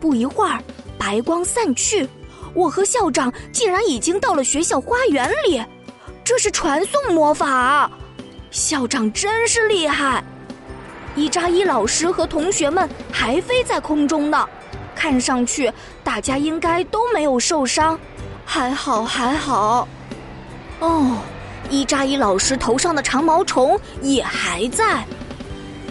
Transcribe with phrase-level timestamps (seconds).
[0.00, 0.62] 不一会儿，
[0.98, 2.08] 白光散去，
[2.54, 5.62] 我和校长竟然已经到了学校花园里。
[6.24, 7.90] 这是传送魔法，
[8.50, 10.22] 校长真是厉害。
[11.14, 14.48] 伊扎伊老师和同学们还飞在空中呢，
[14.94, 15.72] 看上去
[16.04, 17.98] 大家应该都没有受伤，
[18.44, 19.88] 还好还好。
[20.80, 21.16] 哦，
[21.70, 25.04] 伊扎伊老师头上的长毛虫也还在。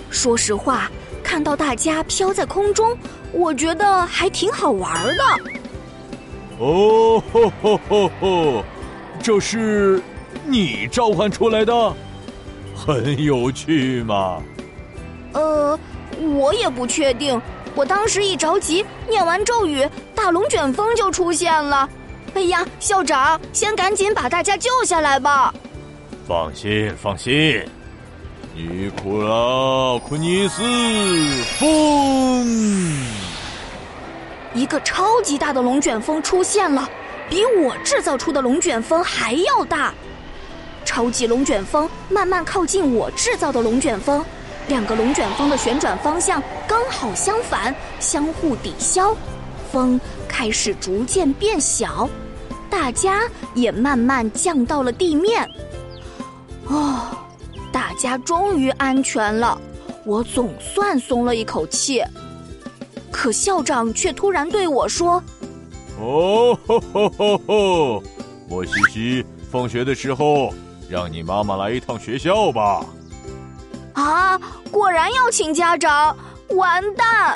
[0.09, 0.89] 说实话，
[1.27, 2.97] 看到大家飘在空中，
[3.33, 5.23] 我觉得还挺好玩的。
[6.57, 8.63] 哦吼吼吼吼，
[9.21, 10.01] 这是
[10.45, 11.93] 你召唤出来的，
[12.73, 14.41] 很有趣嘛。
[15.33, 15.77] 呃，
[16.33, 17.39] 我也不确定。
[17.75, 19.85] 我当时一着急，念完咒语，
[20.15, 21.87] 大龙卷风就出现了。
[22.35, 25.53] 哎呀，校长，先赶紧把大家救下来吧！
[26.25, 27.61] 放心，放心。
[28.59, 30.63] 尼古拉库尼斯，
[31.59, 32.43] 风！
[34.55, 36.89] 一个超级大的龙卷风出现了，
[37.29, 39.93] 比我制造出的龙卷风还要大。
[40.83, 44.25] 超级龙卷风慢慢靠近我制造的龙卷风。
[44.67, 49.15] 两个龙卷风的旋转方向刚好相反，相互抵消，
[49.71, 52.09] 风开始逐渐变小，
[52.71, 53.21] 大家
[53.53, 55.47] 也慢慢降到了地面。
[56.65, 57.06] 哦，
[57.97, 59.59] 家终于安全了，
[60.05, 62.03] 我总算松了一口气。
[63.11, 65.21] 可校长却突然对我说
[65.99, 68.03] ：“哦吼吼吼吼，
[68.47, 70.53] 莫西西，放学的时候
[70.89, 72.85] 让你妈妈来一趟学校吧。”
[73.93, 74.39] 啊！
[74.69, 76.15] 果然要请家长，
[76.49, 77.35] 完蛋！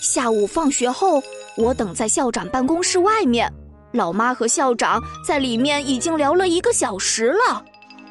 [0.00, 1.22] 下午放学后，
[1.56, 3.52] 我等在校长办公室外面，
[3.96, 7.64] 老妈和校长在里面已经聊了一个小时了。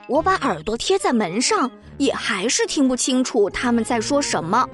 [0.07, 4.67] 我把耳朵贴在门上，也还是听不清楚他们在说什么。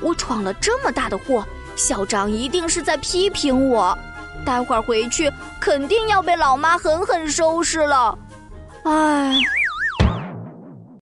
[0.00, 3.96] 我闯了这么大的祸，校长一定是在批评我。
[4.44, 5.30] 待会儿回去
[5.60, 8.16] 肯定要被老妈狠狠收拾了。
[8.84, 9.34] 唉。